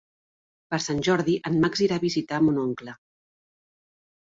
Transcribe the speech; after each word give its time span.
Per 0.73 0.79
Sant 0.85 1.01
Jordi 1.09 1.37
en 1.51 1.61
Max 1.67 1.85
irà 1.91 2.03
a 2.03 2.05
visitar 2.09 2.43
mon 2.49 2.61
oncle. 2.67 3.01